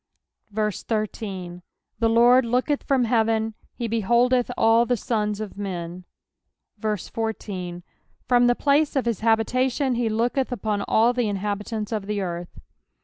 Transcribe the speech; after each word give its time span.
13 0.55 1.61
The 1.99 2.09
Lord 2.09 2.43
looketh 2.43 2.81
from 2.81 3.03
heaven; 3.03 3.53
he 3.75 3.87
beholdeth 3.87 4.49
all 4.57 4.83
the 4.87 4.97
sons 4.97 5.39
of 5.39 5.59
men. 5.59 6.05
14 6.79 7.83
From 8.27 8.47
the 8.47 8.55
place 8.55 8.95
of 8.95 9.05
his 9.05 9.19
habitation 9.19 9.93
he 9.93 10.09
looketh 10.09 10.51
upon 10.51 10.81
all 10.87 11.13
the 11.13 11.29
in 11.29 11.35
habitants 11.35 11.91
of 11.91 12.07
the 12.07 12.19
earth. 12.19 12.49